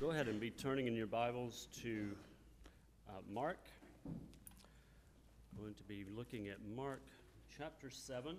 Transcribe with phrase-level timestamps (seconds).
[0.00, 2.10] go ahead and be turning in your Bibles to
[3.08, 3.60] uh, Mark.
[5.58, 7.00] going to be looking at Mark
[7.56, 8.36] chapter 7,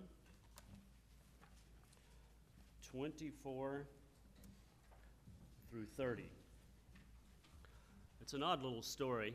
[2.91, 3.87] 24
[5.71, 6.29] through 30.
[8.21, 9.33] It's an odd little story.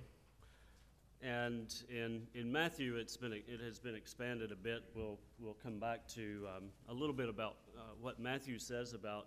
[1.22, 4.84] And in, in Matthew, it's been, it has been expanded a bit.
[4.94, 9.26] We'll, we'll come back to um, a little bit about uh, what Matthew says about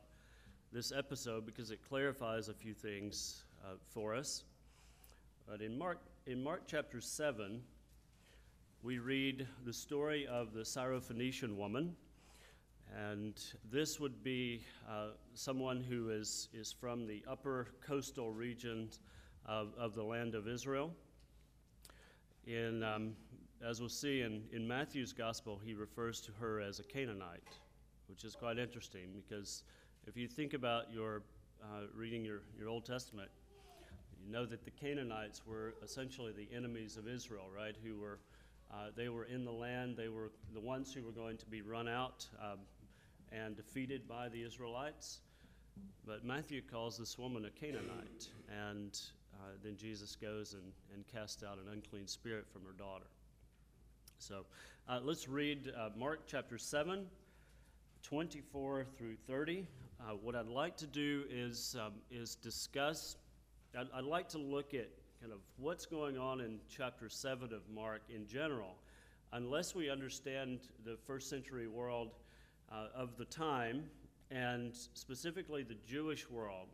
[0.75, 4.43] this episode because it clarifies a few things uh, for us.
[5.47, 7.61] But in Mark, in Mark chapter 7,
[8.83, 11.95] we read the story of the Syrophoenician woman.
[12.93, 18.99] And this would be uh, someone who is, is from the upper coastal regions
[19.45, 20.91] of, of the land of Israel.
[22.47, 23.13] In, um,
[23.65, 27.47] as we'll see in, in Matthew's gospel, he refers to her as a Canaanite,
[28.09, 29.63] which is quite interesting because
[30.07, 31.23] if you think about your
[31.63, 33.29] uh, reading your, your Old Testament,
[34.23, 37.75] you know that the Canaanites were essentially the enemies of Israel, right?
[37.83, 38.19] Who were
[38.71, 39.95] uh, they were in the land.
[39.95, 42.59] They were the ones who were going to be run out um,
[43.31, 45.19] and defeated by the Israelites.
[46.05, 48.99] But Matthew calls this woman a Canaanite, and
[49.33, 53.05] uh, then Jesus goes and, and casts out an unclean spirit from her daughter.
[54.19, 54.45] So
[54.87, 57.05] uh, let's read uh, Mark chapter 7,
[58.03, 59.67] 24 through 30.
[59.99, 63.15] Uh, what I'd like to do is, um, is discuss,
[63.77, 64.89] I'd, I'd, like to look at
[65.21, 68.75] kind of what's going on in chapter 7 of Mark in general.
[69.31, 72.11] Unless we understand the first century world
[72.71, 73.83] uh, of the time,
[74.31, 76.67] and specifically the Jewish world,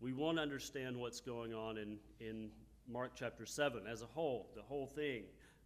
[0.00, 2.50] we won't understand what's going on in, in
[2.88, 5.24] Mark chapter 7 as a whole, the whole thing.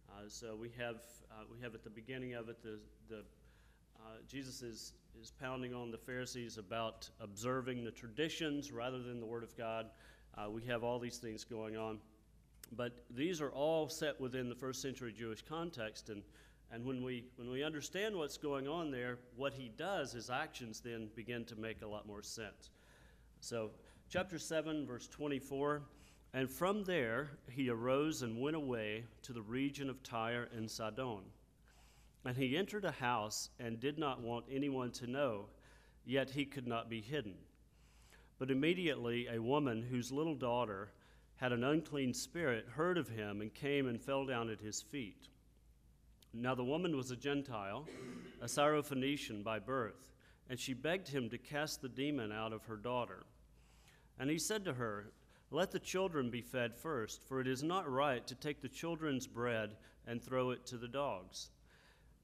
[0.09, 0.97] Uh, so we have,
[1.31, 5.73] uh, we have at the beginning of it the, the uh, Jesus is, is pounding
[5.73, 9.87] on the Pharisees about observing the traditions rather than the Word of God.
[10.37, 11.99] Uh, we have all these things going on.
[12.75, 16.09] But these are all set within the first century Jewish context.
[16.09, 16.21] And,
[16.71, 20.81] and when, we, when we understand what's going on there, what he does, his actions
[20.81, 22.69] then begin to make a lot more sense.
[23.39, 23.71] So,
[24.09, 25.81] chapter 7, verse 24.
[26.33, 31.21] And from there he arose and went away to the region of Tyre and Sidon.
[32.27, 35.45] And he entered a house and did not want anyone to know,
[36.05, 37.35] yet he could not be hidden.
[38.37, 40.91] But immediately a woman whose little daughter
[41.37, 45.29] had an unclean spirit heard of him and came and fell down at his feet.
[46.33, 47.87] Now the woman was a Gentile,
[48.41, 50.11] a Syrophoenician by birth,
[50.49, 53.23] and she begged him to cast the demon out of her daughter.
[54.19, 55.13] And he said to her,
[55.49, 59.27] Let the children be fed first, for it is not right to take the children's
[59.27, 61.51] bread and throw it to the dogs.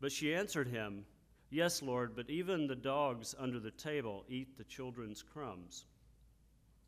[0.04, 1.06] But she answered him,
[1.50, 5.86] Yes, Lord, but even the dogs under the table eat the children's crumbs.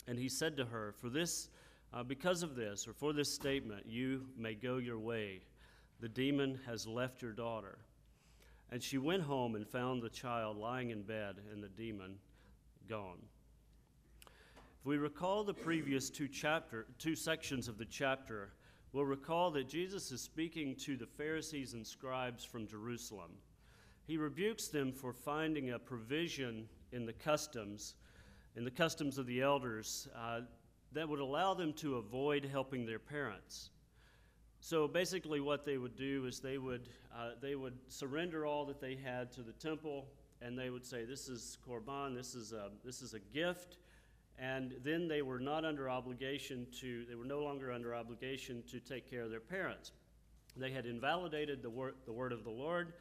[0.05, 1.47] And he said to her, For this,
[1.93, 5.43] uh, because of this, or for this statement, you may go your way.
[6.01, 7.77] The demon has left your daughter.
[8.69, 12.17] And she went home and found the child lying in bed and the demon
[12.89, 13.21] gone.
[14.25, 18.49] If we recall the previous two chapter, two sections of the chapter,
[18.95, 23.31] will recall that Jesus is speaking to the Pharisees and scribes from Jerusalem.
[24.07, 27.95] He rebukes them for finding a provision in the customs,
[28.55, 30.41] in the customs of the elders, uh,
[30.93, 33.71] that would allow them to avoid helping their parents.
[34.61, 38.79] So basically, what they would do is they would, uh, they would surrender all that
[38.79, 40.07] they had to the temple,
[40.41, 43.75] and they would say, This is Korban, this is a, this is a gift
[44.37, 48.79] and then they were not under obligation to, they were no longer under obligation to
[48.79, 49.91] take care of their parents.
[50.57, 51.71] They had invalidated the,
[52.05, 52.93] the word of the Lord,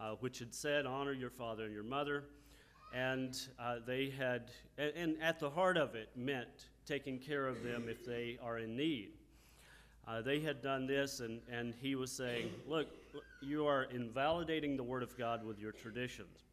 [0.00, 2.24] uh, which had said, Honor your father and your mother.
[2.94, 7.62] And uh, they had, and, and, at the heart of it, meant taking care of
[7.62, 9.10] them if they are in need.
[10.06, 12.88] Uh, they had done this, and, and he was saying, Look,
[13.42, 16.47] you are invalidating the word of God with your traditions.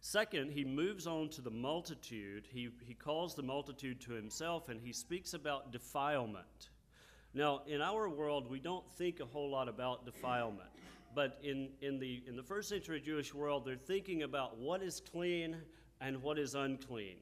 [0.00, 2.48] Second, he moves on to the multitude.
[2.50, 6.70] He, he calls the multitude to himself and he speaks about defilement.
[7.34, 10.70] Now, in our world, we don't think a whole lot about defilement.
[11.14, 15.00] But in, in, the, in the first century Jewish world, they're thinking about what is
[15.12, 15.56] clean
[16.00, 17.16] and what is unclean.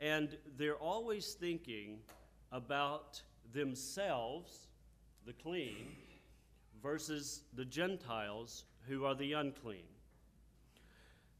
[0.00, 1.98] And they're always thinking
[2.50, 3.22] about
[3.52, 4.66] themselves,
[5.26, 5.94] the clean,
[6.82, 9.84] versus the Gentiles, who are the unclean.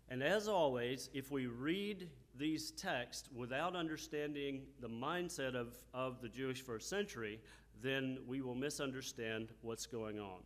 [0.09, 6.29] And as always, if we read these texts without understanding the mindset of, of the
[6.29, 7.41] Jewish first century,
[7.83, 10.41] then we will misunderstand what's going on.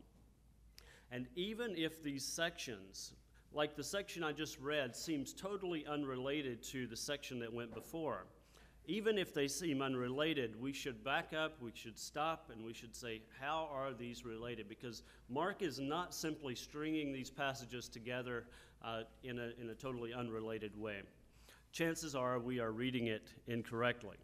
[1.11, 3.13] And even if these sections,
[3.53, 8.27] like the section I just read, seems totally unrelated to the section that went before,
[8.89, 12.95] even if they seem unrelated, we should back up, we should stop, and we should
[12.95, 14.69] say, how are these related?
[14.69, 18.47] Because Mark is not simply stringing these passages together
[18.87, 21.01] uh, in, a, in a totally unrelated way.
[21.73, 24.17] Chances are we are reading it incorrectly.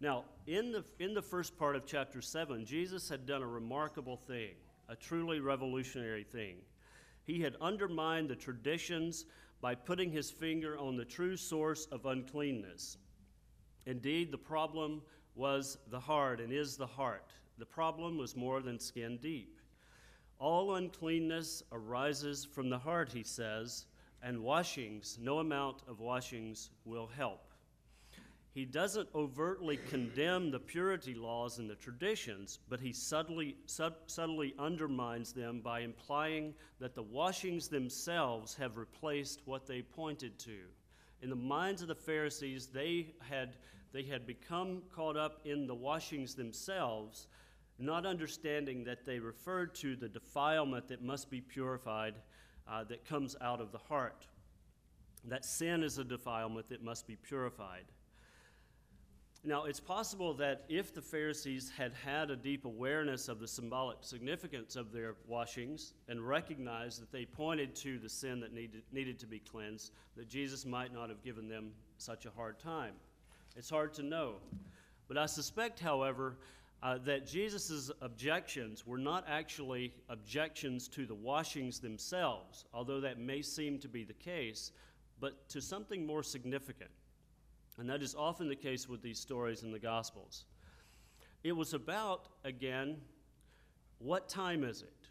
[0.00, 4.16] Now, in the, in the first part of chapter 7, Jesus had done a remarkable
[4.16, 4.54] thing,
[4.88, 6.56] a truly revolutionary thing.
[7.24, 9.26] He had undermined the traditions
[9.60, 12.98] by putting his finger on the true source of uncleanness.
[13.86, 15.02] Indeed, the problem
[15.34, 17.32] was the heart and is the heart.
[17.58, 19.60] The problem was more than skin deep.
[20.44, 23.86] All uncleanness arises from the heart, he says,
[24.22, 27.54] and washings, no amount of washings will help.
[28.52, 34.54] He doesn't overtly condemn the purity laws and the traditions, but he subtly, sub, subtly
[34.58, 40.58] undermines them by implying that the washings themselves have replaced what they pointed to.
[41.22, 43.56] In the minds of the Pharisees, they had,
[43.94, 47.28] they had become caught up in the washings themselves,
[47.78, 52.14] not understanding that they referred to the defilement that must be purified
[52.68, 54.26] uh, that comes out of the heart.
[55.24, 57.84] That sin is a defilement that must be purified.
[59.46, 63.98] Now, it's possible that if the Pharisees had had a deep awareness of the symbolic
[64.00, 69.18] significance of their washings and recognized that they pointed to the sin that needed, needed
[69.18, 72.94] to be cleansed, that Jesus might not have given them such a hard time.
[73.54, 74.36] It's hard to know.
[75.08, 76.38] But I suspect, however,
[76.84, 83.40] uh, that Jesus' objections were not actually objections to the washings themselves, although that may
[83.40, 84.70] seem to be the case,
[85.18, 86.90] but to something more significant.
[87.78, 90.44] And that is often the case with these stories in the Gospels.
[91.42, 92.98] It was about, again,
[93.98, 95.08] what time is it?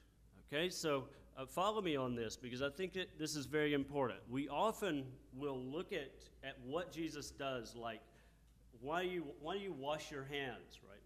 [0.48, 1.06] Okay, so
[1.36, 4.20] uh, follow me on this because I think this is very important.
[4.30, 5.06] We often
[5.36, 6.12] will look at,
[6.44, 8.02] at what Jesus does, like,
[8.80, 11.00] why do, you, why do you wash your hands, right?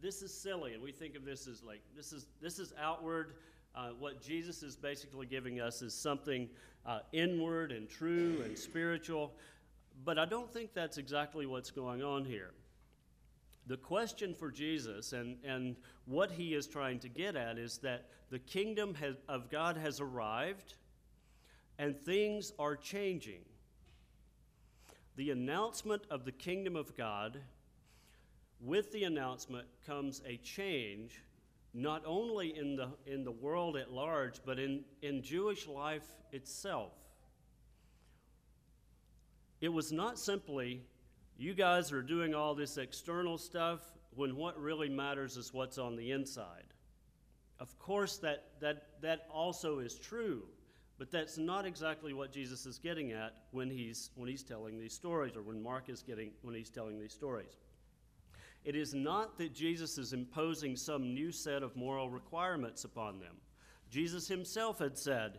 [0.00, 3.34] This is silly, and we think of this as like, this is, this is outward.
[3.74, 6.48] Uh, what Jesus is basically giving us is something
[6.86, 9.32] uh, inward and true and spiritual.
[10.04, 12.52] But I don't think that's exactly what's going on here.
[13.66, 18.06] The question for Jesus and, and what he is trying to get at is that
[18.30, 20.74] the kingdom has, of God has arrived
[21.78, 23.40] and things are changing.
[25.16, 27.38] The announcement of the kingdom of God,
[28.60, 31.22] with the announcement comes a change,
[31.74, 36.92] not only in the, in the world at large, but in, in Jewish life itself.
[39.60, 40.82] It was not simply,
[41.38, 43.80] you guys are doing all this external stuff
[44.14, 46.64] when what really matters is what's on the inside.
[47.58, 50.44] Of course, that, that, that also is true,
[50.98, 54.92] but that's not exactly what Jesus is getting at when he's, when he's telling these
[54.94, 57.56] stories, or when Mark is getting when he's telling these stories.
[58.66, 63.36] It is not that Jesus is imposing some new set of moral requirements upon them.
[63.90, 65.38] Jesus himself had said,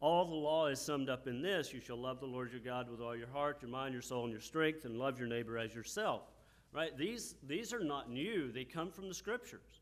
[0.00, 2.88] all the law is summed up in this you shall love the Lord your God
[2.88, 5.58] with all your heart, your mind, your soul, and your strength, and love your neighbor
[5.58, 6.22] as yourself.
[6.72, 6.96] Right?
[6.96, 9.80] These, these are not new, they come from the scriptures.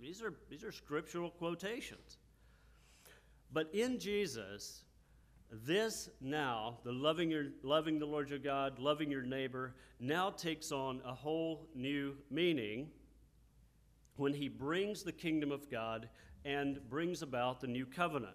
[0.00, 2.18] These are, these are scriptural quotations.
[3.52, 4.84] But in Jesus,
[5.50, 10.70] this now, the loving, your, loving the Lord your God, loving your neighbor, now takes
[10.70, 12.88] on a whole new meaning
[14.16, 16.08] when he brings the kingdom of God
[16.44, 18.34] and brings about the new covenant.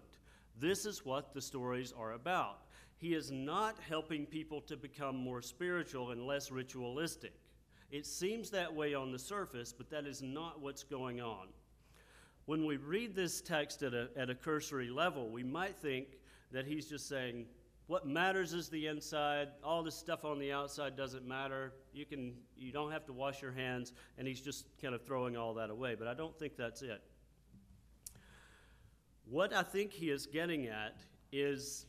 [0.58, 2.62] This is what the stories are about.
[2.98, 7.34] He is not helping people to become more spiritual and less ritualistic.
[7.90, 11.48] It seems that way on the surface, but that is not what's going on.
[12.46, 16.18] When we read this text at a, at a cursory level, we might think
[16.56, 17.44] that he's just saying,
[17.86, 19.48] what matters is the inside.
[19.62, 21.74] All this stuff on the outside doesn't matter.
[21.92, 25.36] You can you don't have to wash your hands and he's just kind of throwing
[25.36, 27.02] all that away, but I don't think that's it.
[29.28, 30.96] What I think he is getting at
[31.30, 31.84] is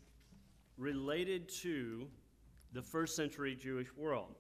[0.78, 2.10] related to
[2.74, 4.36] the first century Jewish world.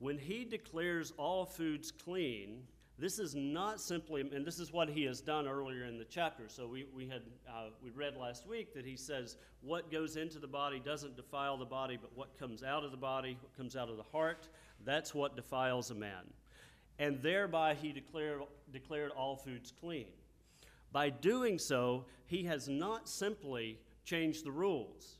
[0.00, 2.64] When he declares all foods clean,
[3.02, 6.44] this is not simply, and this is what he has done earlier in the chapter.
[6.46, 10.38] So we, we had uh, we read last week that he says what goes into
[10.38, 13.74] the body doesn't defile the body, but what comes out of the body, what comes
[13.74, 14.46] out of the heart,
[14.84, 16.22] that's what defiles a man.
[17.00, 18.42] And thereby he declared
[18.72, 20.06] declared all foods clean.
[20.92, 25.16] By doing so, he has not simply changed the rules.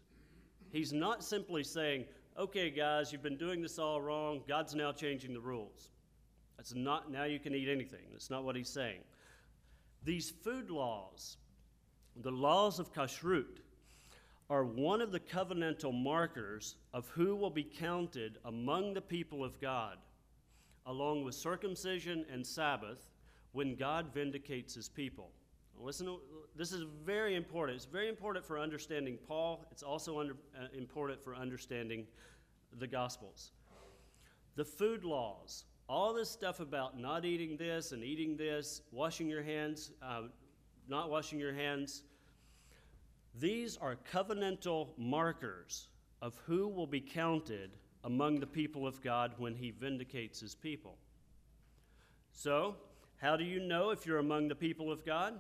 [0.70, 2.04] He's not simply saying,
[2.38, 4.42] okay, guys, you've been doing this all wrong.
[4.46, 5.91] God's now changing the rules.
[6.62, 8.02] That's not, now you can eat anything.
[8.12, 9.00] That's not what he's saying.
[10.04, 11.38] These food laws,
[12.14, 13.58] the laws of kashrut,
[14.48, 19.60] are one of the covenantal markers of who will be counted among the people of
[19.60, 19.98] God,
[20.86, 23.10] along with circumcision and Sabbath,
[23.50, 25.32] when God vindicates his people.
[25.76, 26.16] Listen,
[26.54, 27.74] this is very important.
[27.74, 29.66] It's very important for understanding Paul.
[29.72, 32.06] It's also under, uh, important for understanding
[32.78, 33.50] the Gospels.
[34.54, 39.42] The food laws, all this stuff about not eating this and eating this, washing your
[39.42, 40.22] hands, uh,
[40.88, 42.02] not washing your hands,
[43.38, 45.88] these are covenantal markers
[46.20, 47.70] of who will be counted
[48.04, 50.96] among the people of God when he vindicates his people.
[52.32, 52.76] So,
[53.20, 55.34] how do you know if you're among the people of God?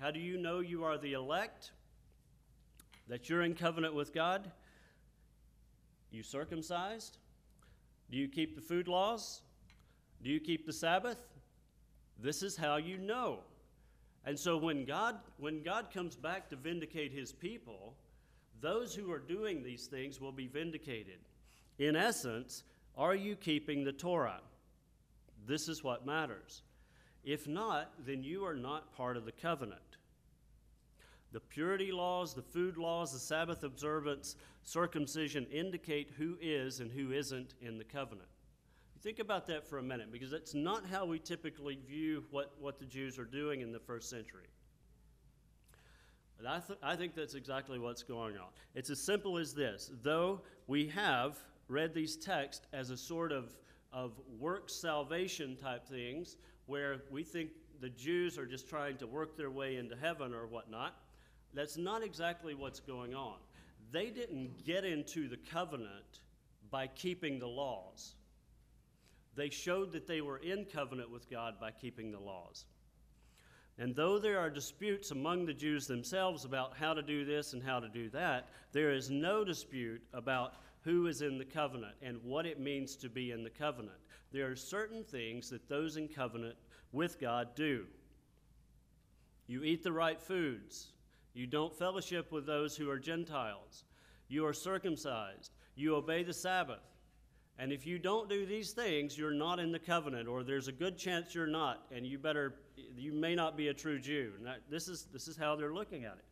[0.00, 1.72] How do you know you are the elect?
[3.08, 4.50] That you're in covenant with God?
[6.10, 7.18] You circumcised?
[8.10, 9.42] Do you keep the food laws?
[10.22, 11.18] Do you keep the Sabbath?
[12.18, 13.40] This is how you know.
[14.24, 17.94] And so when God when God comes back to vindicate his people,
[18.60, 21.18] those who are doing these things will be vindicated.
[21.78, 22.64] In essence,
[22.96, 24.40] are you keeping the Torah?
[25.46, 26.62] This is what matters.
[27.24, 29.80] If not, then you are not part of the covenant.
[31.32, 37.12] The purity laws, the food laws, the Sabbath observance, circumcision indicate who is and who
[37.12, 38.28] isn't in the covenant.
[39.02, 42.78] Think about that for a minute because that's not how we typically view what, what
[42.78, 44.46] the Jews are doing in the first century.
[46.36, 48.48] But I, th- I think that's exactly what's going on.
[48.74, 49.90] It's as simple as this.
[50.02, 51.38] Though we have
[51.68, 53.56] read these texts as a sort of,
[53.92, 56.36] of work salvation type things,
[56.66, 57.50] where we think
[57.80, 60.94] the Jews are just trying to work their way into heaven or whatnot,
[61.54, 63.36] that's not exactly what's going on.
[63.90, 66.20] They didn't get into the covenant
[66.70, 68.14] by keeping the laws.
[69.38, 72.64] They showed that they were in covenant with God by keeping the laws.
[73.78, 77.62] And though there are disputes among the Jews themselves about how to do this and
[77.62, 82.20] how to do that, there is no dispute about who is in the covenant and
[82.24, 83.98] what it means to be in the covenant.
[84.32, 86.56] There are certain things that those in covenant
[86.90, 87.86] with God do.
[89.46, 90.88] You eat the right foods.
[91.32, 93.84] You don't fellowship with those who are Gentiles.
[94.26, 95.52] You are circumcised.
[95.76, 96.82] You obey the Sabbath.
[97.58, 100.72] And if you don't do these things, you're not in the covenant, or there's a
[100.72, 102.54] good chance you're not, and you better,
[102.96, 104.32] you may not be a true Jew.
[104.40, 106.24] Now, this is, this is how they're looking at it.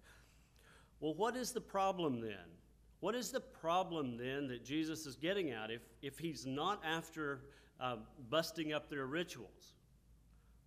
[1.00, 2.46] Well, what is the problem then?
[3.00, 7.40] What is the problem then that Jesus is getting at if, if he's not after
[7.80, 7.96] uh,
[8.30, 9.74] busting up their rituals?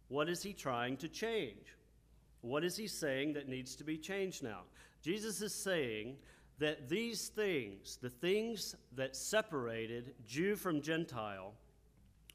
[0.09, 1.75] What is he trying to change?
[2.41, 4.61] What is he saying that needs to be changed now?
[5.01, 6.17] Jesus is saying
[6.59, 11.53] that these things, the things that separated Jew from Gentile,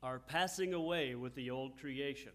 [0.02, 2.33] are passing away with the old creation.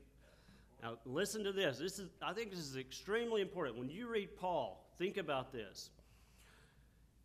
[0.82, 1.78] Now, listen to this.
[1.78, 3.78] This is, I think this is extremely important.
[3.78, 5.90] When you read Paul, think about this.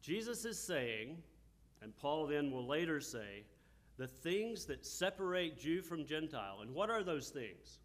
[0.03, 1.17] Jesus is saying,
[1.81, 3.45] and Paul then will later say,
[3.97, 6.59] the things that separate Jew from Gentile.
[6.63, 7.79] And what are those things?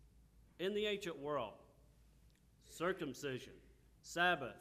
[0.60, 1.54] In the ancient world,
[2.70, 3.54] circumcision,
[4.02, 4.58] Sabbath,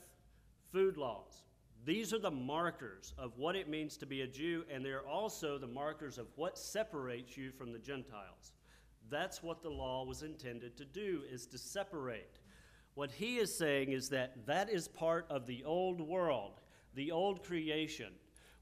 [0.71, 1.43] food laws,
[1.85, 5.59] these are the markers of what it means to be a Jew, and they're also
[5.59, 8.53] the markers of what separates you from the Gentiles.
[9.11, 12.41] That's what the law was intended to do, is to separate.
[12.95, 16.61] What he is saying is that that is part of the old world,
[16.95, 18.13] the old creation.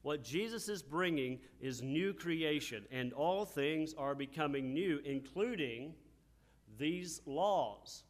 [0.03, 5.95] What Jesus is bringing is new creation, and all things are becoming new, including
[6.77, 8.03] these laws.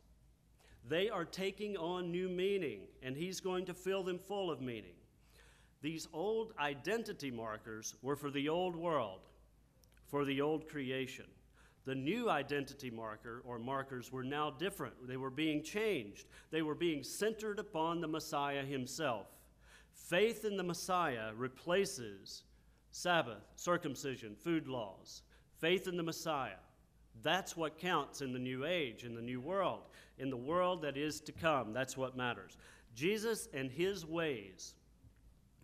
[0.87, 4.96] They are taking on new meaning, and he's going to fill them full of meaning.
[5.81, 9.21] These old identity markers were for the old world,
[10.07, 11.25] for the old creation.
[11.85, 15.07] The new identity marker or markers were now different.
[15.07, 16.25] They were being changed.
[16.51, 19.27] They were being centered upon the Messiah himself.
[19.93, 22.43] Faith in the Messiah replaces
[22.91, 25.21] Sabbath, circumcision, food laws.
[25.59, 26.59] Faith in the Messiah.
[27.23, 29.83] That's what counts in the new age, in the new world,
[30.17, 31.73] in the world that is to come.
[31.73, 32.57] That's what matters.
[32.95, 34.73] Jesus and his ways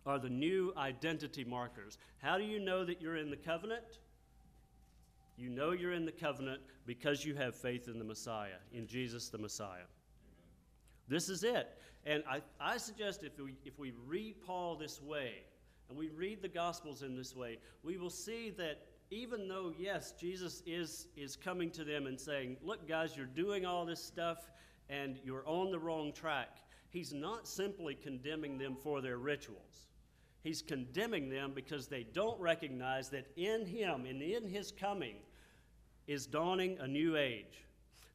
[0.06, 1.98] are the new identity markers.
[2.18, 3.98] How do you know that you're in the covenant?
[5.36, 9.28] You know you're in the covenant because you have faith in the Messiah, in Jesus
[9.28, 9.68] the Messiah.
[9.68, 9.86] Amen.
[11.08, 11.78] This is it.
[12.06, 15.44] And I, I suggest if we, if we read Paul this way,
[15.88, 20.12] and we read the Gospels in this way, we will see that even though, yes,
[20.18, 24.50] Jesus is, is coming to them and saying, Look, guys, you're doing all this stuff
[24.88, 26.58] and you're on the wrong track,
[26.90, 29.88] he's not simply condemning them for their rituals.
[30.44, 35.16] He's condemning them because they don't recognize that in Him and in His coming
[36.06, 37.64] is dawning a new age.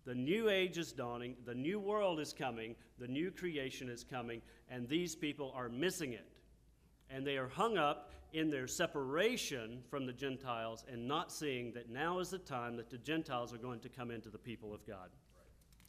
[0.06, 4.44] The new age is dawning, the new world is coming, the new creation is coming,
[4.70, 6.28] and these people are missing it.
[7.10, 11.90] And they are hung up in their separation from the Gentiles and not seeing that
[11.90, 14.86] now is the time that the Gentiles are going to come into the people of
[14.86, 15.10] God.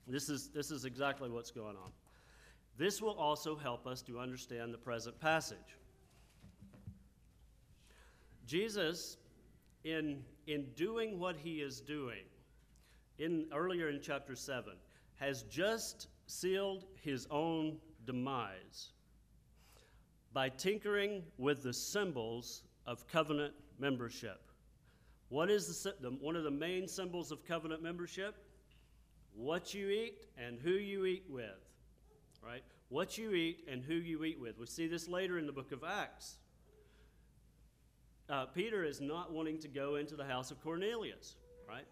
[0.07, 1.93] This is, this is exactly what's going on.
[2.79, 5.77] This will also help us to understand the present passage.
[8.51, 9.17] Jesus,
[9.85, 12.25] in, in doing what he is doing,
[13.21, 14.73] in, earlier in chapter 7,
[15.21, 17.77] has just sealed his own
[18.07, 18.89] demise
[20.33, 24.41] by tinkering with the symbols of covenant membership.
[25.29, 28.35] What is the, the, one of the main symbols of covenant membership?
[29.33, 31.71] What you eat and who you eat with,
[32.45, 32.65] right?
[32.89, 34.59] What you eat and who you eat with.
[34.59, 36.39] We see this later in the book of Acts.
[38.31, 41.35] Uh, Peter is not wanting to go into the house of Cornelius,
[41.69, 41.85] right?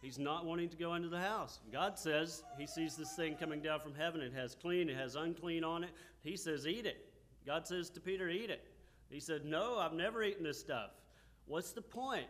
[0.00, 1.60] He's not wanting to go into the house.
[1.70, 4.22] God says he sees this thing coming down from heaven.
[4.22, 5.90] It has clean, it has unclean on it.
[6.22, 7.06] He says, Eat it.
[7.46, 8.64] God says to Peter, Eat it.
[9.10, 10.90] He said, No, I've never eaten this stuff.
[11.46, 12.26] What's the point?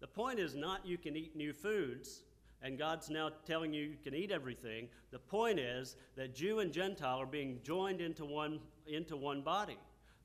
[0.00, 2.22] The point is not you can eat new foods,
[2.62, 4.88] and God's now telling you you can eat everything.
[5.10, 9.76] The point is that Jew and Gentile are being joined into one, into one body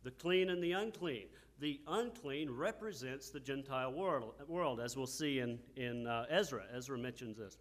[0.03, 1.25] the clean and the unclean.
[1.59, 6.63] The unclean represents the Gentile world, world as we'll see in, in uh, Ezra.
[6.75, 7.57] Ezra mentions this.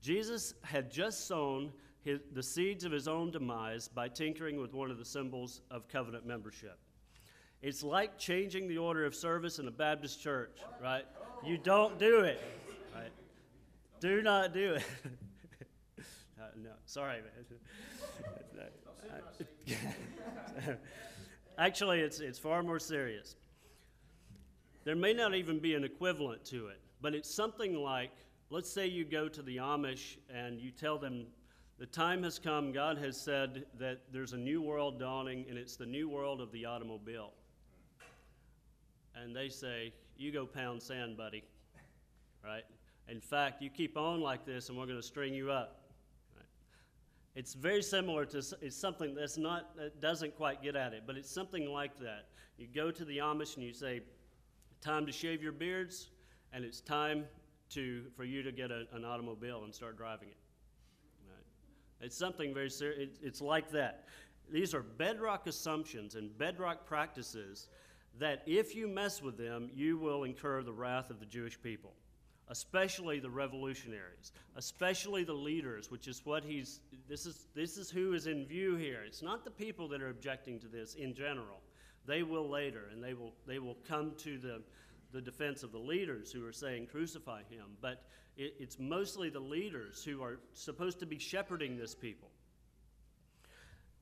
[0.00, 4.90] Jesus had just sown his, the seeds of his own demise by tinkering with one
[4.90, 6.78] of the symbols of covenant membership.
[7.62, 11.06] It's like changing the order of service in a Baptist church, right?
[11.46, 12.42] You don't do it,
[12.94, 13.10] right?
[14.00, 14.82] Do not do it.
[16.38, 17.58] uh, no, sorry, man.
[21.58, 23.36] Actually, it's, it's far more serious.
[24.84, 28.10] There may not even be an equivalent to it, but it's something like
[28.50, 31.26] let's say you go to the Amish and you tell them
[31.78, 35.76] the time has come, God has said that there's a new world dawning, and it's
[35.76, 37.32] the new world of the automobile.
[39.16, 41.42] And they say, You go pound sand, buddy.
[42.44, 42.62] Right?
[43.08, 45.83] In fact, you keep on like this, and we're going to string you up.
[47.34, 51.16] It's very similar to it's something that's not that doesn't quite get at it, but
[51.16, 52.26] it's something like that.
[52.56, 54.02] You go to the Amish and you say,
[54.80, 56.10] "Time to shave your beards,"
[56.52, 57.26] and it's time
[57.70, 60.36] to for you to get a, an automobile and start driving it.
[61.28, 62.06] Right?
[62.06, 63.00] It's something very serious.
[63.00, 64.06] It, it's like that.
[64.52, 67.66] These are bedrock assumptions and bedrock practices
[68.20, 71.94] that if you mess with them, you will incur the wrath of the Jewish people
[72.48, 78.12] especially the revolutionaries, especially the leaders, which is what he's, this is, this is who
[78.12, 79.02] is in view here.
[79.06, 81.60] It's not the people that are objecting to this in general.
[82.06, 84.62] They will later, and they will, they will come to the,
[85.12, 87.64] the defense of the leaders who are saying, crucify him.
[87.80, 88.02] But
[88.36, 92.28] it, it's mostly the leaders who are supposed to be shepherding this people.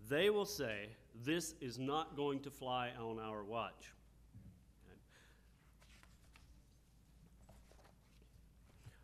[0.09, 0.89] They will say,
[1.25, 3.93] this is not going to fly on our watch.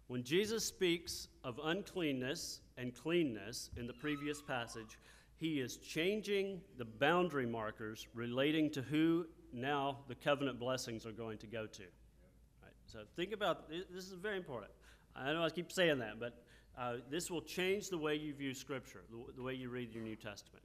[0.09, 4.99] When Jesus speaks of uncleanness and cleanness in the previous passage,
[5.37, 11.37] he is changing the boundary markers relating to who now the covenant blessings are going
[11.39, 11.83] to go to.
[11.83, 12.73] Right?
[12.87, 14.73] So think about this is very important.
[15.15, 16.43] I know I keep saying that, but
[16.79, 20.03] uh, this will change the way you view Scripture, the, the way you read your
[20.03, 20.65] New Testament.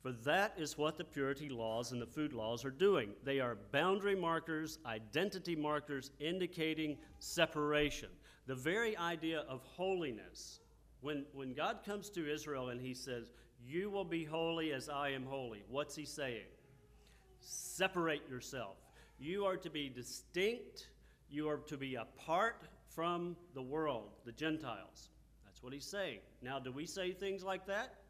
[0.00, 3.10] For that is what the purity laws and the food laws are doing.
[3.24, 8.10] They are boundary markers, identity markers, indicating separation
[8.50, 10.58] the very idea of holiness.
[11.02, 13.30] When, when God comes to Israel and he says,
[13.64, 16.48] You will be holy as I am holy, what's he saying?
[17.38, 18.74] Separate yourself.
[19.20, 20.88] You are to be distinct,
[21.30, 25.10] you are to be apart from the world, the Gentiles.
[25.44, 26.18] That's what he's saying.
[26.42, 28.00] Now, do we say things like that?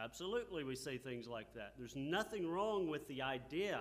[0.00, 1.72] Absolutely, we say things like that.
[1.76, 3.80] There's nothing wrong with the idea.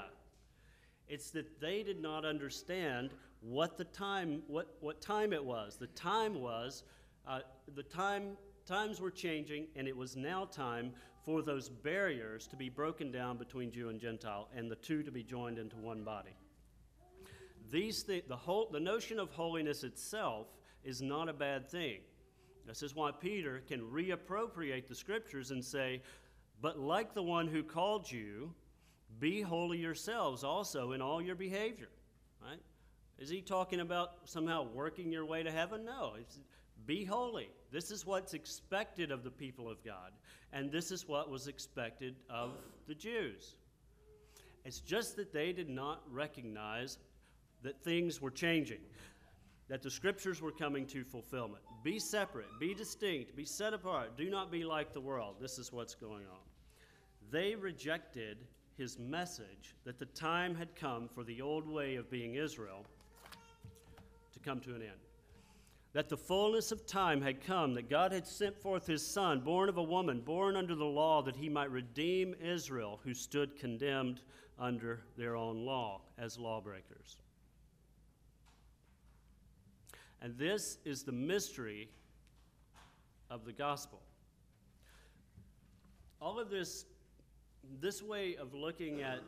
[1.07, 3.11] It's that they did not understand
[3.43, 5.75] what the time, what, what time it was.
[5.75, 6.83] The time was,
[7.27, 7.41] uh,
[7.75, 10.93] the time, times were changing, and it was now time
[11.25, 15.11] for those barriers to be broken down between Jew and Gentile, and the two to
[15.11, 16.35] be joined into one body.
[17.69, 20.47] These th- the, whole, the notion of holiness itself
[20.83, 21.99] is not a bad thing.
[22.65, 26.01] This is why Peter can reappropriate the scriptures and say,
[26.61, 28.53] But like the one who called you,
[29.19, 31.89] be holy yourselves also in all your behavior.
[32.41, 32.59] Right?
[33.19, 35.85] Is he talking about somehow working your way to heaven?
[35.85, 36.13] No.
[36.19, 36.39] It's,
[36.85, 37.49] be holy.
[37.71, 40.11] This is what's expected of the people of God,
[40.51, 42.51] and this is what was expected of
[42.87, 43.55] the Jews.
[44.65, 46.97] It's just that they did not recognize
[47.63, 48.81] that things were changing,
[49.69, 51.63] that the scriptures were coming to fulfillment.
[51.83, 54.17] Be separate, be distinct, be set apart.
[54.17, 55.37] Do not be like the world.
[55.39, 56.43] This is what's going on.
[57.31, 58.37] They rejected
[58.77, 62.85] his message that the time had come for the old way of being Israel
[64.43, 64.91] come to an end.
[65.93, 69.69] That the fullness of time had come, that God had sent forth his Son, born
[69.69, 74.21] of a woman, born under the law, that he might redeem Israel, who stood condemned
[74.57, 77.17] under their own law as lawbreakers.
[80.21, 81.89] And this is the mystery
[83.29, 84.01] of the gospel.
[86.21, 86.85] All of this,
[87.81, 89.19] this way of looking at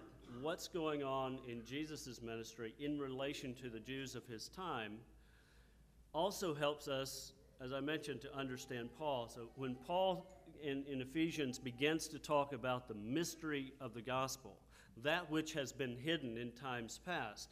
[0.41, 4.97] what's going on in Jesus' ministry in relation to the Jews of his time
[6.13, 9.27] also helps us, as I mentioned, to understand Paul.
[9.27, 10.27] So when Paul
[10.63, 14.57] in, in Ephesians begins to talk about the mystery of the gospel,
[15.03, 17.49] that which has been hidden in times past,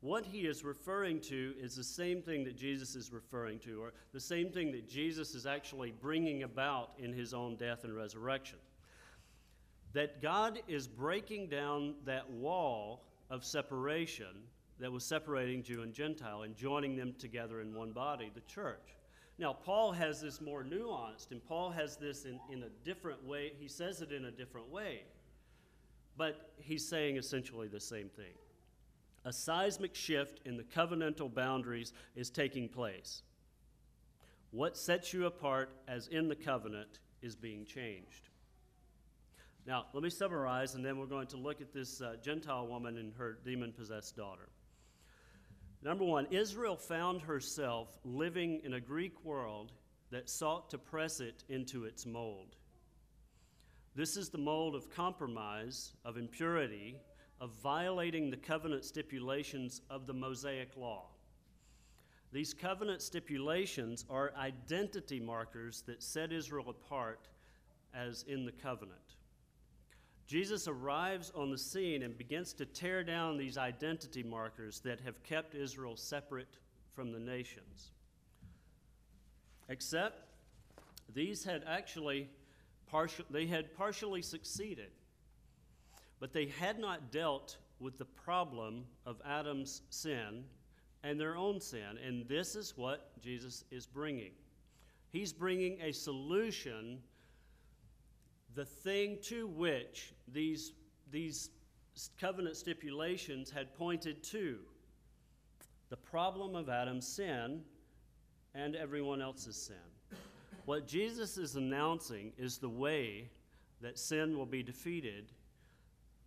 [0.00, 3.92] what he is referring to is the same thing that Jesus is referring to, or
[4.12, 8.58] the same thing that Jesus is actually bringing about in his own death and resurrection.
[9.94, 14.42] That God is breaking down that wall of separation
[14.78, 18.96] that was separating Jew and Gentile and joining them together in one body, the church.
[19.38, 23.52] Now, Paul has this more nuanced, and Paul has this in, in a different way.
[23.58, 25.02] He says it in a different way,
[26.16, 28.34] but he's saying essentially the same thing
[29.24, 33.22] a seismic shift in the covenantal boundaries is taking place.
[34.50, 38.28] What sets you apart as in the covenant is being changed.
[39.66, 42.98] Now, let me summarize, and then we're going to look at this uh, Gentile woman
[42.98, 44.50] and her demon possessed daughter.
[45.82, 49.72] Number one, Israel found herself living in a Greek world
[50.10, 52.56] that sought to press it into its mold.
[53.94, 56.96] This is the mold of compromise, of impurity,
[57.40, 61.06] of violating the covenant stipulations of the Mosaic Law.
[62.32, 67.28] These covenant stipulations are identity markers that set Israel apart
[67.94, 69.13] as in the covenant.
[70.26, 75.22] Jesus arrives on the scene and begins to tear down these identity markers that have
[75.22, 76.58] kept Israel separate
[76.94, 77.90] from the nations.
[79.68, 80.28] Except
[81.14, 82.28] these had actually
[82.86, 84.90] partial, they had partially succeeded.
[86.20, 90.44] But they had not dealt with the problem of Adam's sin
[91.02, 91.98] and their own sin.
[92.04, 94.32] And this is what Jesus is bringing.
[95.10, 96.98] He's bringing a solution,
[98.54, 100.72] the thing to which these,
[101.10, 101.50] these
[102.20, 104.58] covenant stipulations had pointed to
[105.90, 107.62] the problem of Adam's sin
[108.54, 110.18] and everyone else's sin.
[110.64, 113.28] What Jesus is announcing is the way
[113.80, 115.32] that sin will be defeated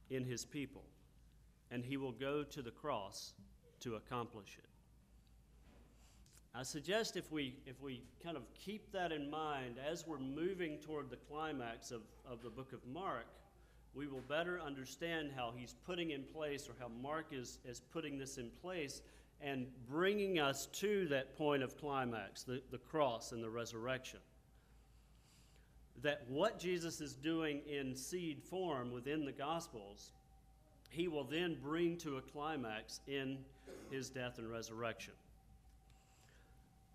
[0.10, 0.84] in his people,
[1.72, 3.34] and he will go to the cross
[3.80, 4.66] to accomplish it.
[6.55, 10.79] I suggest if we, if we kind of keep that in mind as we're moving
[10.79, 13.27] toward the climax of, of the book of Mark,
[13.93, 18.17] we will better understand how he's putting in place, or how Mark is, is putting
[18.17, 19.01] this in place
[19.41, 24.19] and bringing us to that point of climax, the, the cross and the resurrection
[26.01, 30.12] that what Jesus is doing in seed form within the Gospels,
[30.89, 33.39] he will then bring to a climax in
[33.91, 35.13] his death and resurrection.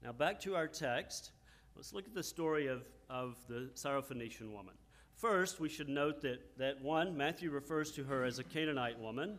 [0.03, 1.31] Now, back to our text.
[1.77, 4.75] Let's look at the story of, of the Syrophoenician woman.
[5.15, 9.39] First, we should note that, that one, Matthew refers to her as a Canaanite woman.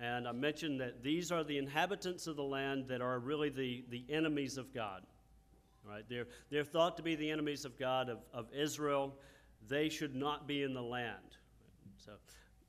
[0.00, 3.84] And I mentioned that these are the inhabitants of the land that are really the,
[3.90, 5.02] the enemies of God.
[5.84, 6.04] Right?
[6.08, 9.12] They're, they're thought to be the enemies of God, of, of Israel.
[9.68, 11.36] They should not be in the land.
[11.96, 12.12] So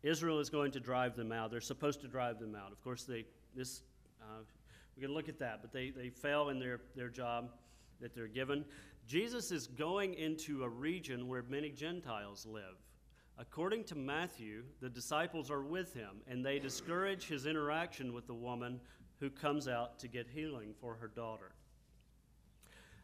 [0.01, 1.51] Israel is going to drive them out.
[1.51, 2.71] They're supposed to drive them out.
[2.71, 3.83] Of course, they, this,
[4.21, 4.41] uh,
[4.97, 7.51] we can look at that, but they, they fail in their, their job
[8.01, 8.65] that they're given.
[9.07, 12.75] Jesus is going into a region where many Gentiles live.
[13.37, 18.33] According to Matthew, the disciples are with him, and they discourage his interaction with the
[18.33, 18.79] woman
[19.19, 21.51] who comes out to get healing for her daughter.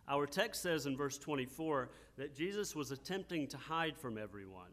[0.08, 4.72] Our text says in verse 24 that Jesus was attempting to hide from everyone.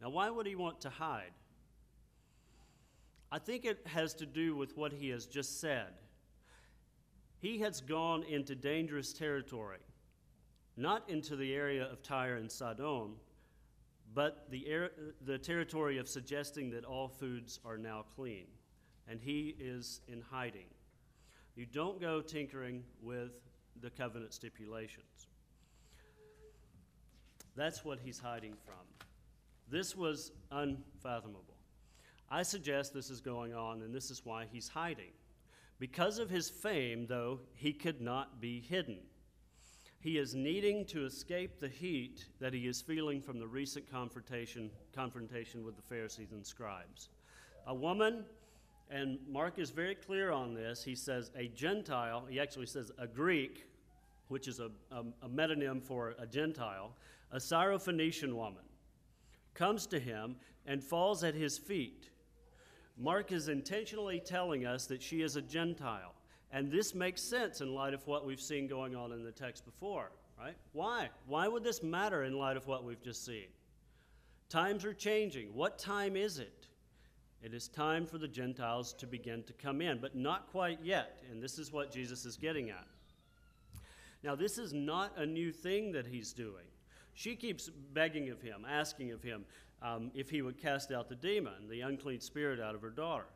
[0.00, 1.32] Now, why would he want to hide?
[3.32, 5.88] I think it has to do with what he has just said.
[7.40, 9.78] He has gone into dangerous territory,
[10.76, 13.12] not into the area of Tyre and Sidon,
[14.14, 14.90] but the,
[15.24, 18.46] the territory of suggesting that all foods are now clean.
[19.08, 20.66] And he is in hiding.
[21.56, 23.32] You don't go tinkering with
[23.80, 25.26] the covenant stipulations.
[27.56, 28.74] That's what he's hiding from.
[29.68, 31.56] This was unfathomable.
[32.30, 35.12] I suggest this is going on, and this is why he's hiding.
[35.80, 38.98] Because of his fame, though, he could not be hidden.
[39.98, 44.70] He is needing to escape the heat that he is feeling from the recent confrontation,
[44.94, 47.08] confrontation with the Pharisees and scribes.
[47.66, 48.24] A woman,
[48.90, 50.84] and Mark is very clear on this.
[50.84, 53.66] He says a Gentile, he actually says a Greek,
[54.28, 56.92] which is a, a, a metonym for a Gentile,
[57.32, 58.64] a Syrophoenician woman,
[59.54, 62.10] comes to him and falls at his feet.
[63.00, 66.14] Mark is intentionally telling us that she is a Gentile.
[66.52, 69.64] And this makes sense in light of what we've seen going on in the text
[69.64, 70.56] before, right?
[70.72, 71.08] Why?
[71.26, 73.46] Why would this matter in light of what we've just seen?
[74.48, 75.54] Times are changing.
[75.54, 76.66] What time is it?
[77.42, 81.22] It is time for the Gentiles to begin to come in, but not quite yet.
[81.30, 82.86] And this is what Jesus is getting at.
[84.22, 86.66] Now, this is not a new thing that he's doing.
[87.14, 89.46] She keeps begging of him, asking of him
[89.82, 93.26] um, if he would cast out the demon, the unclean spirit, out of her daughter.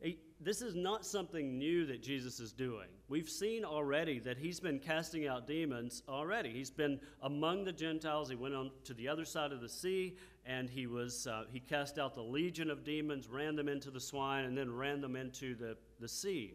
[0.00, 2.86] He, this is not something new that Jesus is doing.
[3.08, 6.50] We've seen already that he's been casting out demons already.
[6.50, 8.28] He's been among the Gentiles.
[8.28, 10.16] He went on to the other side of the sea
[10.48, 14.00] and he was uh, he cast out the legion of demons, ran them into the
[14.00, 16.54] swine, and then ran them into the, the sea.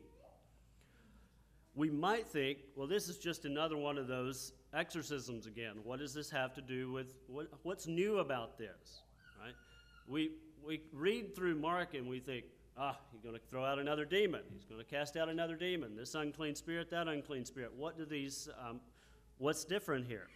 [1.75, 5.75] We might think, well, this is just another one of those exorcisms again.
[5.83, 9.02] What does this have to do with what, what's new about this?
[10.07, 10.31] We
[10.65, 12.45] we read through Mark and we think,
[12.77, 14.41] ah, he's going to throw out another demon.
[14.53, 15.95] He's going to cast out another demon.
[15.95, 17.71] This unclean spirit, that unclean spirit.
[17.75, 18.49] What do these?
[18.67, 18.79] Um,
[19.37, 20.27] what's different here?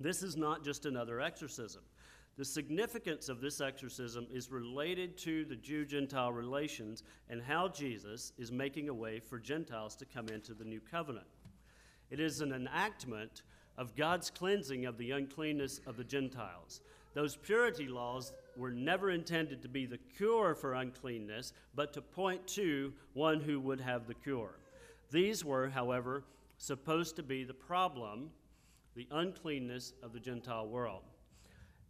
[0.00, 1.82] This is not just another exorcism.
[2.36, 8.32] The significance of this exorcism is related to the Jew Gentile relations and how Jesus
[8.38, 11.26] is making a way for Gentiles to come into the new covenant.
[12.10, 13.42] It is an enactment
[13.76, 16.80] of God's cleansing of the uncleanness of the Gentiles.
[17.12, 22.46] Those purity laws were never intended to be the cure for uncleanness, but to point
[22.48, 24.58] to one who would have the cure.
[25.10, 26.24] These were, however,
[26.58, 28.30] supposed to be the problem,
[28.96, 31.02] the uncleanness of the Gentile world.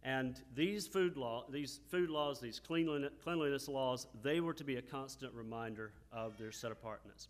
[0.03, 4.81] And these food, law, these food laws, these cleanliness, laws, they were to be a
[4.81, 7.27] constant reminder of their set apartness.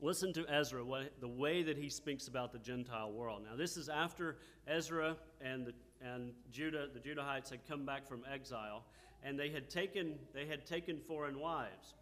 [0.00, 3.42] Listen to Ezra, what, the way that he speaks about the Gentile world.
[3.44, 8.22] Now, this is after Ezra and, the, and Judah, the Judahites had come back from
[8.32, 8.84] exile,
[9.22, 11.94] and they had, taken, they had taken foreign wives.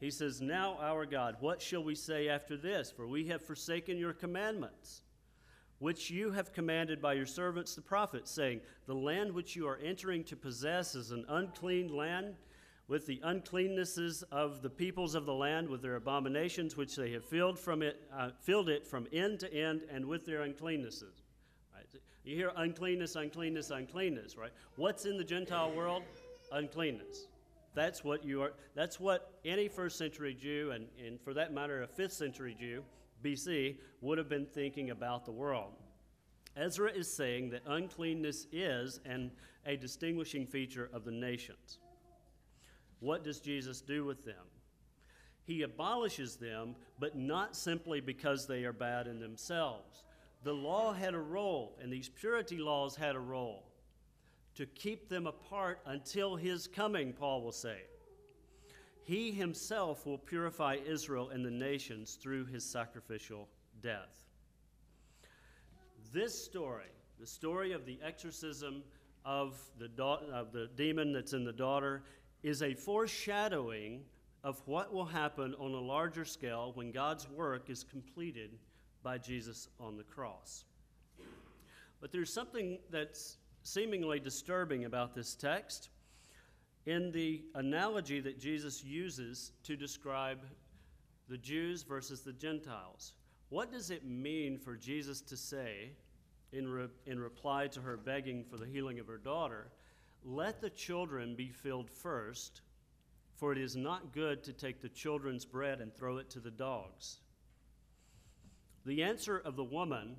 [0.00, 2.90] He says, Now, our God, what shall we say after this?
[2.90, 5.02] For we have forsaken your commandments
[5.78, 9.78] which you have commanded by your servants the prophets, saying, The land which you are
[9.84, 12.36] entering to possess is an unclean land,
[12.86, 17.24] with the uncleannesses of the peoples of the land, with their abominations which they have
[17.24, 21.23] filled from it, uh, filled it from end to end, and with their uncleannesses.
[22.24, 24.52] You hear uncleanness, uncleanness, uncleanness, right?
[24.76, 26.02] What's in the Gentile world?
[26.52, 27.26] Uncleanness.
[27.74, 28.52] That's what you are.
[28.74, 32.82] That's what any first century Jew, and, and for that matter, a fifth century Jew,
[33.22, 35.72] BC would have been thinking about the world.
[36.56, 39.30] Ezra is saying that uncleanness is and
[39.66, 41.78] a distinguishing feature of the nations.
[43.00, 44.46] What does Jesus do with them?
[45.44, 50.04] He abolishes them, but not simply because they are bad in themselves.
[50.44, 53.64] The law had a role, and these purity laws had a role
[54.54, 57.78] to keep them apart until his coming, Paul will say.
[59.04, 63.48] He himself will purify Israel and the nations through his sacrificial
[63.80, 64.24] death.
[66.12, 68.82] This story, the story of the exorcism
[69.24, 72.04] of the, da- of the demon that's in the daughter,
[72.42, 74.02] is a foreshadowing
[74.44, 78.58] of what will happen on a larger scale when God's work is completed
[79.04, 80.64] by Jesus on the cross.
[82.00, 85.90] But there's something that's seemingly disturbing about this text
[86.86, 90.40] in the analogy that Jesus uses to describe
[91.28, 93.12] the Jews versus the Gentiles.
[93.48, 95.92] What does it mean for Jesus to say,
[96.52, 99.68] in, re- in reply to her begging for the healing of her daughter,
[100.24, 102.62] let the children be filled first,
[103.34, 106.50] for it is not good to take the children's bread and throw it to the
[106.50, 107.18] dogs?
[108.84, 110.16] The answer of the woman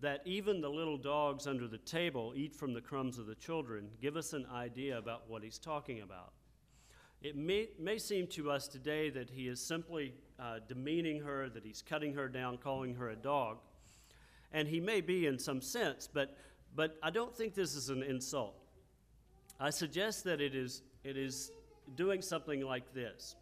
[0.00, 3.88] that even the little dogs under the table eat from the crumbs of the children
[4.00, 6.32] give us an idea about what he's talking about.
[7.22, 11.64] It may, may seem to us today that he is simply uh, demeaning her, that
[11.64, 13.58] he's cutting her down, calling her a dog.
[14.52, 16.36] And he may be in some sense, but,
[16.74, 18.54] but I don't think this is an insult.
[19.58, 21.50] I suggest that it is, it is
[21.94, 23.36] doing something like this.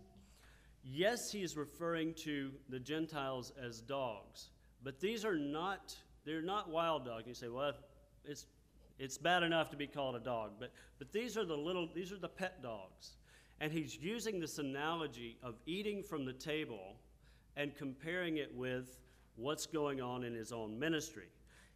[0.84, 4.50] Yes, he is referring to the Gentiles as dogs,
[4.82, 7.26] but these are not they're not wild dogs.
[7.26, 7.72] You say, well,
[8.24, 8.46] it's,
[8.98, 12.12] it's bad enough to be called a dog, but, but these are the little, these
[12.12, 13.16] are the pet dogs.
[13.60, 16.96] And he's using this analogy of eating from the table
[17.56, 18.98] and comparing it with
[19.36, 21.28] what's going on in his own ministry.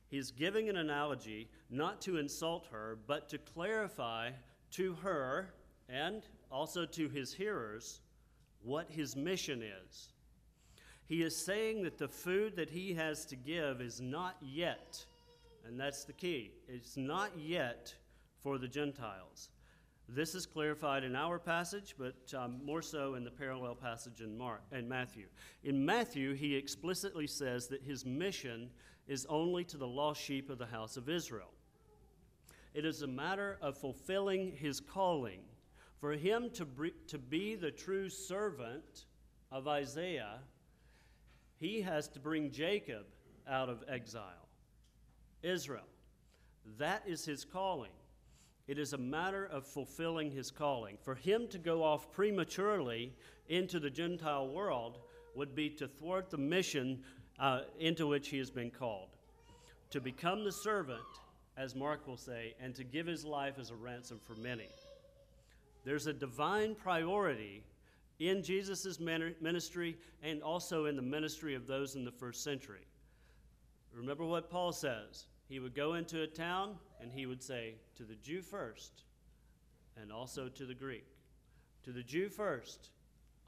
[0.08, 4.30] He's giving an analogy not to insult her, but to clarify
[4.72, 5.50] to her
[5.88, 8.00] and also to his hearers,
[8.62, 10.12] what his mission is.
[11.06, 15.04] He is saying that the food that he has to give is not yet,
[15.66, 17.94] and that's the key, it's not yet
[18.42, 19.50] for the Gentiles.
[20.10, 24.38] This is clarified in our passage, but um, more so in the parallel passage in
[24.38, 25.26] Mark and Matthew.
[25.64, 28.70] In Matthew, he explicitly says that his mission
[29.06, 31.50] is only to the lost sheep of the house of Israel.
[32.72, 35.40] It is a matter of fulfilling his calling.
[36.00, 36.66] For him to,
[37.08, 39.06] to be the true servant
[39.50, 40.38] of Isaiah,
[41.56, 43.04] he has to bring Jacob
[43.48, 44.48] out of exile,
[45.42, 45.88] Israel.
[46.78, 47.90] That is his calling.
[48.68, 50.98] It is a matter of fulfilling his calling.
[51.02, 53.14] For him to go off prematurely
[53.48, 54.98] into the Gentile world
[55.34, 57.02] would be to thwart the mission
[57.38, 59.08] uh, into which he has been called.
[59.90, 61.00] To become the servant,
[61.56, 64.68] as Mark will say, and to give his life as a ransom for many.
[65.88, 67.64] There's a divine priority
[68.18, 72.86] in Jesus' ministry and also in the ministry of those in the first century.
[73.94, 78.02] Remember what Paul says he would go into a town and he would say, To
[78.02, 79.04] the Jew first,
[79.96, 81.06] and also to the Greek.
[81.84, 82.90] To the Jew first,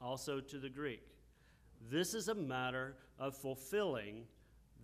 [0.01, 1.03] also to the Greek.
[1.91, 4.23] This is a matter of fulfilling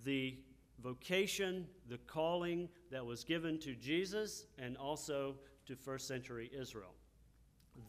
[0.03, 0.37] the
[0.83, 6.93] vocation, the calling that was given to Jesus and also to first century Israel.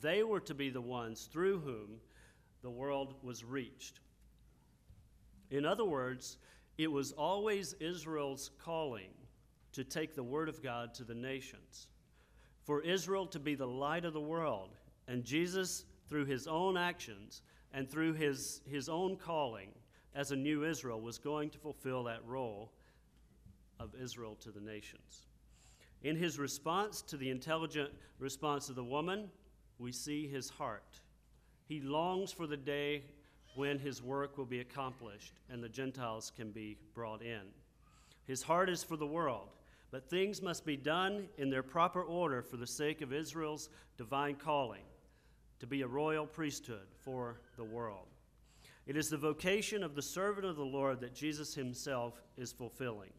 [0.00, 2.00] They were to be the ones through whom
[2.62, 4.00] the world was reached.
[5.50, 6.38] In other words,
[6.76, 9.10] it was always Israel's calling
[9.72, 11.88] to take the Word of God to the nations,
[12.64, 17.42] for Israel to be the light of the world, and Jesus, through his own actions
[17.72, 19.70] and through his, his own calling
[20.14, 22.72] as a new Israel, was going to fulfill that role
[23.78, 25.26] of Israel to the nations.
[26.02, 29.30] In his response to the intelligent response of the woman,
[29.78, 31.00] we see his heart.
[31.64, 33.02] He longs for the day
[33.54, 37.42] when his work will be accomplished and the Gentiles can be brought in.
[38.26, 39.48] His heart is for the world,
[39.90, 44.36] but things must be done in their proper order for the sake of Israel's divine
[44.36, 44.82] calling
[45.60, 48.06] to be a royal priesthood for the world.
[48.86, 53.10] It is the vocation of the servant of the Lord that Jesus himself is fulfilling.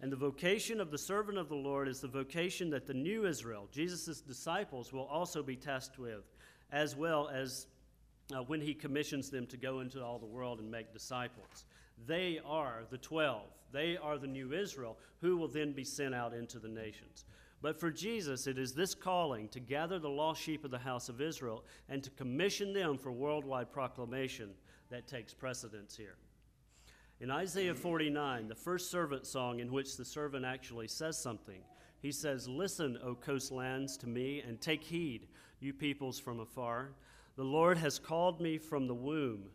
[0.00, 3.26] And the vocation of the servant of the Lord is the vocation that the new
[3.26, 6.24] Israel, Jesus' disciples, will also be tasked with,
[6.70, 7.66] as well as
[8.32, 11.64] uh, when he commissions them to go into all the world and make disciples.
[12.06, 13.42] They are the 12.
[13.72, 17.24] They are the new Israel who will then be sent out into the nations.
[17.60, 21.08] But for Jesus, it is this calling to gather the lost sheep of the house
[21.08, 24.50] of Israel and to commission them for worldwide proclamation
[24.90, 26.16] that takes precedence here.
[27.20, 31.60] In Isaiah 49, the first servant song in which the servant actually says something,
[32.00, 35.26] he says, Listen, O coastlands, to me, and take heed,
[35.58, 36.92] you peoples from afar.
[37.34, 39.46] The Lord has called me from the womb.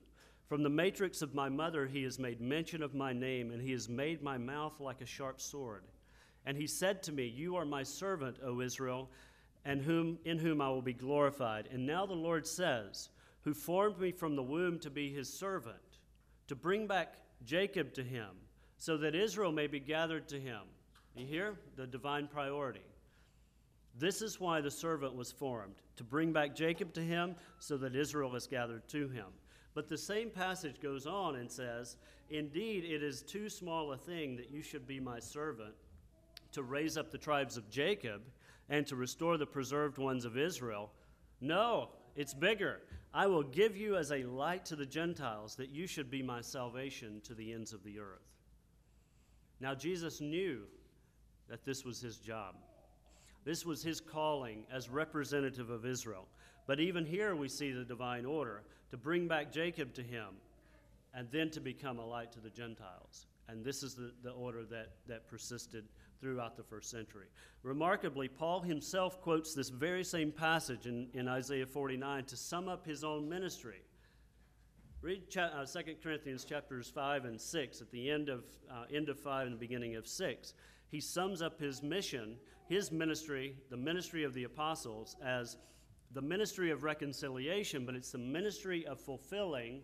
[0.49, 3.71] From the matrix of my mother, he has made mention of my name, and he
[3.71, 5.86] has made my mouth like a sharp sword.
[6.45, 9.10] And he said to me, You are my servant, O Israel,
[9.63, 11.69] and whom, in whom I will be glorified.
[11.71, 13.08] And now the Lord says,
[13.43, 15.78] Who formed me from the womb to be his servant,
[16.47, 18.29] to bring back Jacob to him,
[18.77, 20.62] so that Israel may be gathered to him.
[21.15, 21.60] You hear?
[21.75, 22.82] The divine priority.
[23.97, 27.95] This is why the servant was formed, to bring back Jacob to him, so that
[27.95, 29.27] Israel is gathered to him.
[29.75, 31.97] But the same passage goes on and says,
[32.29, 35.73] Indeed, it is too small a thing that you should be my servant
[36.51, 38.21] to raise up the tribes of Jacob
[38.69, 40.91] and to restore the preserved ones of Israel.
[41.41, 42.80] No, it's bigger.
[43.13, 46.41] I will give you as a light to the Gentiles that you should be my
[46.41, 48.34] salvation to the ends of the earth.
[49.60, 50.62] Now, Jesus knew
[51.49, 52.56] that this was his job.
[53.45, 56.28] This was his calling as representative of Israel.
[56.65, 60.28] But even here we see the divine order to bring back Jacob to him
[61.13, 63.28] and then to become a light to the Gentiles.
[63.47, 65.86] And this is the, the order that, that persisted
[66.23, 67.25] throughout the first century.
[67.63, 72.86] Remarkably, Paul himself quotes this very same passage in, in Isaiah 49 to sum up
[72.86, 73.82] his own ministry.
[75.01, 79.09] Read cha- uh, 2 Corinthians chapters 5 and 6 at the end of, uh, end
[79.09, 80.53] of 5 and the beginning of 6.
[80.88, 82.38] He sums up his mission,
[82.69, 85.57] his ministry, the ministry of the apostles, as
[86.13, 89.82] the ministry of reconciliation, but it's the ministry of fulfilling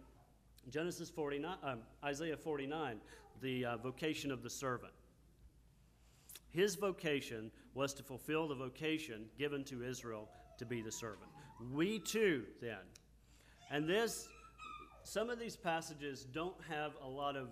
[0.69, 3.01] Genesis 49, um, Isaiah 49,
[3.41, 4.93] the uh, vocation of the servant.
[6.51, 11.29] His vocation was to fulfill the vocation given to Israel to be the servant.
[11.73, 12.79] We too, then.
[13.69, 14.27] And this,
[15.03, 17.49] some of these passages don't have a lot of,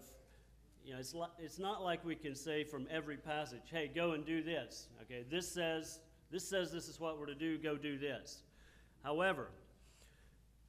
[0.84, 4.26] you know, it's, it's not like we can say from every passage, hey, go and
[4.26, 4.88] do this.
[5.04, 6.00] Okay, this says,
[6.32, 8.42] this says this is what we're to do, go do this.
[9.04, 9.50] However,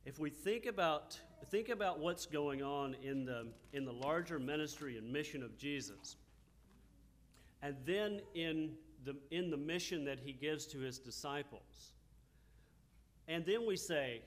[0.04, 1.18] if we think about,
[1.50, 6.16] think about what's going on in the, in the larger ministry and mission of Jesus,
[7.62, 8.72] and then in
[9.04, 11.92] the, in the mission that he gives to his disciples,
[13.26, 14.22] and then we say,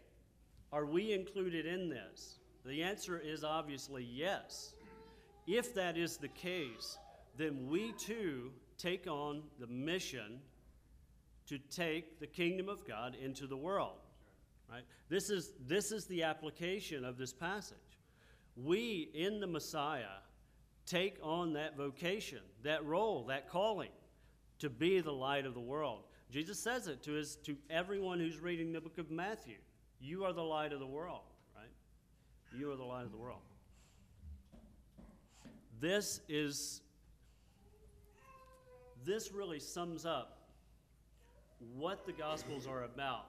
[0.72, 2.40] are we included in this?
[2.66, 4.74] The answer is obviously yes.
[5.48, 6.98] If that is the case,
[7.38, 10.40] then we too take on the mission
[11.48, 13.98] to take the kingdom of God into the world.
[14.72, 14.84] Right?
[15.10, 17.78] This is, this is the application of this passage.
[18.56, 20.22] We, in the Messiah,
[20.92, 23.92] take on that vocation, that role, that calling
[24.60, 26.04] to be the light of the world.
[26.30, 29.56] Jesus says it to, his, to everyone who's reading the book of Matthew.
[30.02, 31.22] You are the light of the world,
[31.56, 31.70] right?
[32.58, 33.40] You are the light of the world.
[35.80, 36.82] This is
[39.04, 40.38] this really sums up
[41.76, 43.28] what the gospels are about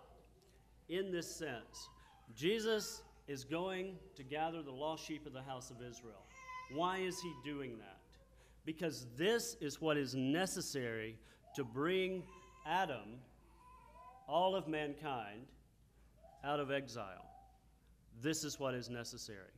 [0.89, 1.89] in this sense.
[2.37, 6.27] Jesus is going to gather the lost sheep of the house of Israel.
[6.75, 7.99] Why is he doing that?
[8.65, 11.19] Because this is what is necessary
[11.57, 12.23] to bring
[12.67, 13.19] Adam,
[14.29, 15.47] all of mankind,
[16.45, 17.27] out of exile.
[18.21, 19.53] This is what is necessary.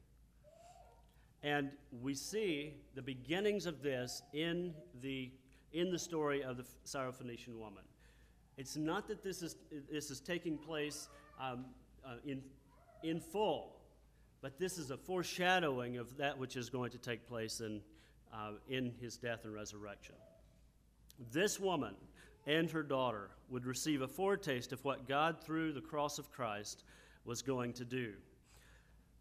[1.42, 1.70] And
[2.02, 5.30] we see the beginnings of this in the,
[5.72, 7.84] in the story of the Syrophoenician woman.
[8.56, 9.56] It's not that this is,
[9.90, 11.08] this is taking place
[11.40, 11.66] um,
[12.06, 12.40] uh, in,
[13.02, 13.73] in full,
[14.44, 17.80] but this is a foreshadowing of that which is going to take place in,
[18.30, 20.14] uh, in his death and resurrection.
[21.32, 21.94] This woman
[22.46, 26.84] and her daughter would receive a foretaste of what God, through the cross of Christ,
[27.24, 28.12] was going to do.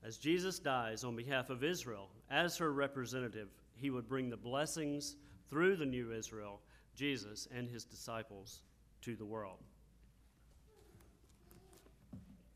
[0.05, 3.47] As Jesus dies on behalf of Israel, as her representative,
[3.77, 5.15] he would bring the blessings
[5.49, 6.59] through the new Israel,
[6.97, 8.59] Jesus, and his disciples
[9.03, 9.59] to the world.